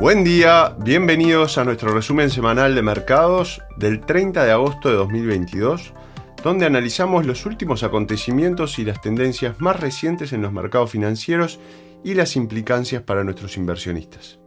[0.00, 5.92] Buen día, bienvenidos a nuestro resumen semanal de mercados del 30 de agosto de 2022,
[6.42, 11.60] donde analizamos los últimos acontecimientos y las tendencias más recientes en los mercados financieros
[12.02, 14.40] y las implicancias para nuestros inversionistas.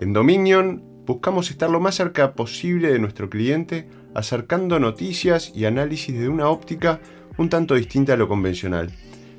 [0.00, 6.18] En Dominion buscamos estar lo más cerca posible de nuestro cliente, acercando noticias y análisis
[6.18, 7.00] de una óptica
[7.36, 8.90] un tanto distinta a lo convencional.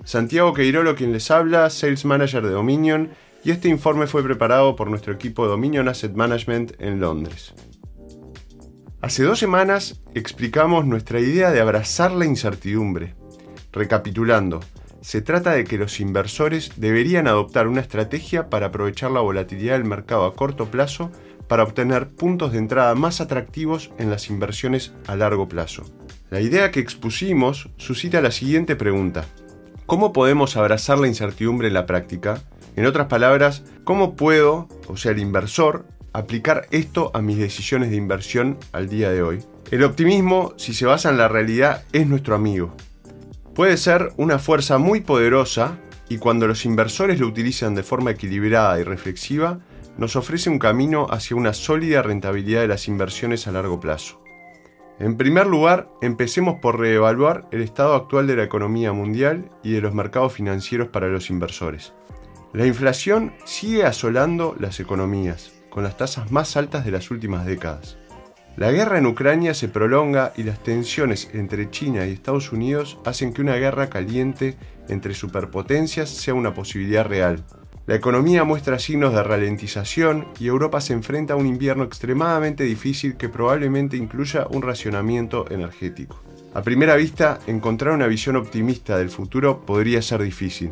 [0.03, 3.09] Santiago Queirolo quien les habla, Sales Manager de Dominion,
[3.47, 7.53] y este informe fue preparado por nuestro equipo Dominion Asset Management en Londres.
[8.99, 13.15] Hace dos semanas explicamos nuestra idea de abrazar la incertidumbre.
[13.71, 14.59] Recapitulando,
[14.99, 19.85] se trata de que los inversores deberían adoptar una estrategia para aprovechar la volatilidad del
[19.85, 21.09] mercado a corto plazo
[21.47, 25.85] para obtener puntos de entrada más atractivos en las inversiones a largo plazo.
[26.29, 29.23] La idea que expusimos suscita la siguiente pregunta.
[29.85, 32.43] ¿Cómo podemos abrazar la incertidumbre en la práctica?
[32.77, 37.95] En otras palabras, ¿cómo puedo, o sea, el inversor, aplicar esto a mis decisiones de
[37.95, 39.39] inversión al día de hoy?
[39.71, 42.75] El optimismo, si se basa en la realidad, es nuestro amigo.
[43.55, 48.79] Puede ser una fuerza muy poderosa y cuando los inversores lo utilizan de forma equilibrada
[48.79, 49.57] y reflexiva,
[49.97, 54.21] nos ofrece un camino hacia una sólida rentabilidad de las inversiones a largo plazo.
[54.99, 59.81] En primer lugar, empecemos por reevaluar el estado actual de la economía mundial y de
[59.81, 61.93] los mercados financieros para los inversores.
[62.53, 67.97] La inflación sigue asolando las economías, con las tasas más altas de las últimas décadas.
[68.55, 73.33] La guerra en Ucrania se prolonga y las tensiones entre China y Estados Unidos hacen
[73.33, 77.43] que una guerra caliente entre superpotencias sea una posibilidad real.
[77.85, 83.17] La economía muestra signos de ralentización y Europa se enfrenta a un invierno extremadamente difícil
[83.17, 86.23] que probablemente incluya un racionamiento energético.
[86.53, 90.71] A primera vista, encontrar una visión optimista del futuro podría ser difícil,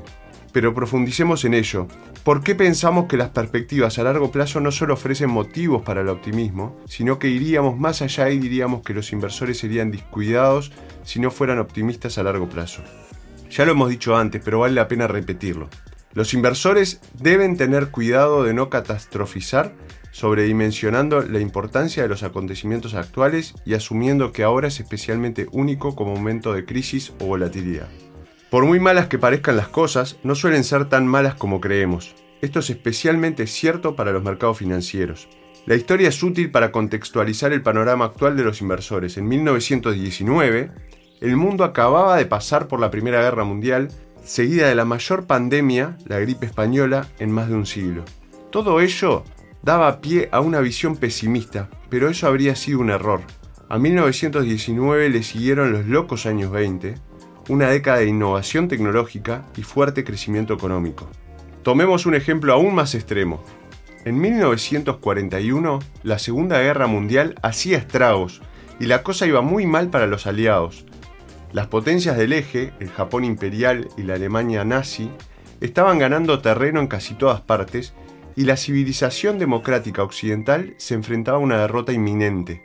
[0.55, 1.85] pero profundicemos en ello.
[2.23, 6.07] ¿Por qué pensamos que las perspectivas a largo plazo no solo ofrecen motivos para el
[6.07, 10.71] optimismo, sino que iríamos más allá y diríamos que los inversores serían descuidados
[11.03, 12.83] si no fueran optimistas a largo plazo?
[13.51, 15.67] Ya lo hemos dicho antes, pero vale la pena repetirlo.
[16.13, 19.73] Los inversores deben tener cuidado de no catastrofizar
[20.13, 26.15] sobredimensionando la importancia de los acontecimientos actuales y asumiendo que ahora es especialmente único como
[26.15, 27.89] momento de crisis o volatilidad.
[28.55, 32.15] Por muy malas que parezcan las cosas, no suelen ser tan malas como creemos.
[32.39, 35.27] Esto es especialmente cierto para los mercados financieros.
[35.65, 39.17] La historia es útil para contextualizar el panorama actual de los inversores.
[39.17, 40.71] En 1919,
[41.19, 43.89] el mundo acababa de pasar por la Primera Guerra Mundial,
[44.23, 48.05] seguida de la mayor pandemia, la gripe española, en más de un siglo.
[48.53, 49.25] Todo ello
[49.63, 53.19] daba pie a una visión pesimista, pero eso habría sido un error.
[53.67, 56.95] A 1919 le siguieron los locos años 20,
[57.49, 61.07] una década de innovación tecnológica y fuerte crecimiento económico.
[61.63, 63.43] Tomemos un ejemplo aún más extremo.
[64.03, 68.41] En 1941, la Segunda Guerra Mundial hacía estragos
[68.79, 70.85] y la cosa iba muy mal para los aliados.
[71.51, 75.09] Las potencias del eje, el Japón imperial y la Alemania nazi,
[75.61, 77.93] estaban ganando terreno en casi todas partes
[78.35, 82.61] y la civilización democrática occidental se enfrentaba a una derrota inminente.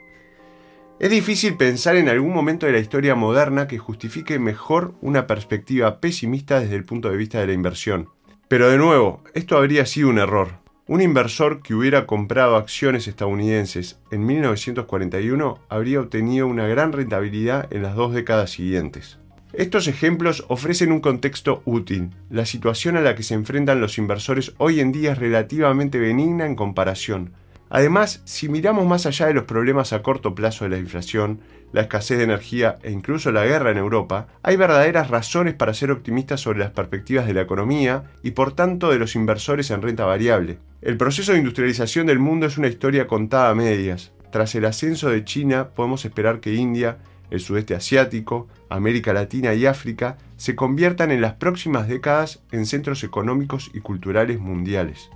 [1.01, 5.99] Es difícil pensar en algún momento de la historia moderna que justifique mejor una perspectiva
[5.99, 8.09] pesimista desde el punto de vista de la inversión.
[8.47, 10.59] Pero de nuevo, esto habría sido un error.
[10.85, 17.81] Un inversor que hubiera comprado acciones estadounidenses en 1941 habría obtenido una gran rentabilidad en
[17.81, 19.17] las dos décadas siguientes.
[19.53, 22.11] Estos ejemplos ofrecen un contexto útil.
[22.29, 26.45] La situación a la que se enfrentan los inversores hoy en día es relativamente benigna
[26.45, 27.33] en comparación,
[27.73, 31.39] Además, si miramos más allá de los problemas a corto plazo de la inflación,
[31.71, 35.89] la escasez de energía e incluso la guerra en Europa, hay verdaderas razones para ser
[35.89, 40.03] optimistas sobre las perspectivas de la economía y por tanto de los inversores en renta
[40.03, 40.57] variable.
[40.81, 44.11] El proceso de industrialización del mundo es una historia contada a medias.
[44.33, 46.97] Tras el ascenso de China, podemos esperar que India,
[47.29, 53.05] el sudeste asiático, América Latina y África se conviertan en las próximas décadas en centros
[53.05, 55.09] económicos y culturales mundiales.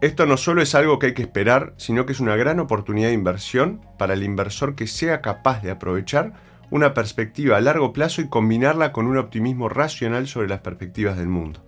[0.00, 3.08] Esto no solo es algo que hay que esperar, sino que es una gran oportunidad
[3.08, 6.32] de inversión para el inversor que sea capaz de aprovechar
[6.70, 11.28] una perspectiva a largo plazo y combinarla con un optimismo racional sobre las perspectivas del
[11.28, 11.62] mundo.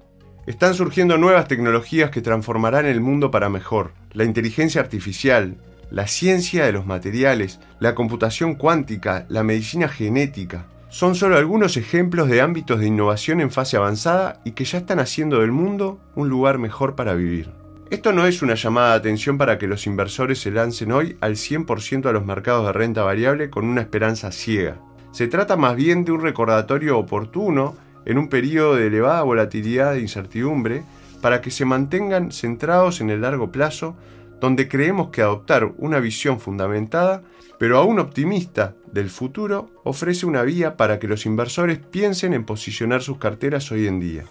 [0.47, 3.93] Están surgiendo nuevas tecnologías que transformarán el mundo para mejor.
[4.13, 5.59] La inteligencia artificial,
[5.91, 10.69] la ciencia de los materiales, la computación cuántica, la medicina genética.
[10.89, 15.01] Son solo algunos ejemplos de ámbitos de innovación en fase avanzada y que ya están
[15.01, 17.62] haciendo del mundo un lugar mejor para vivir.
[17.93, 21.33] Esto no es una llamada de atención para que los inversores se lancen hoy al
[21.33, 24.81] 100% a los mercados de renta variable con una esperanza ciega.
[25.13, 30.01] Se trata más bien de un recordatorio oportuno en un periodo de elevada volatilidad e
[30.01, 30.85] incertidumbre
[31.21, 33.95] para que se mantengan centrados en el largo plazo,
[34.41, 37.23] donde creemos que adoptar una visión fundamentada,
[37.59, 43.03] pero aún optimista, del futuro, ofrece una vía para que los inversores piensen en posicionar
[43.03, 44.25] sus carteras hoy en día.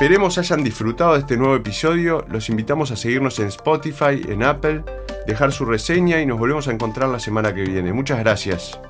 [0.00, 4.82] Esperemos hayan disfrutado de este nuevo episodio, los invitamos a seguirnos en Spotify, en Apple,
[5.26, 7.92] dejar su reseña y nos volvemos a encontrar la semana que viene.
[7.92, 8.80] Muchas gracias.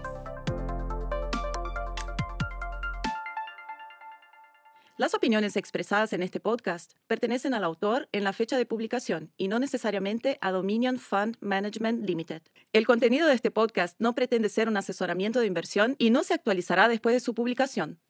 [4.99, 9.49] Las opiniones expresadas en este podcast pertenecen al autor en la fecha de publicación y
[9.49, 12.43] no necesariamente a Dominion Fund Management Limited.
[12.73, 16.35] El contenido de este podcast no pretende ser un asesoramiento de inversión y no se
[16.35, 17.99] actualizará después de su publicación.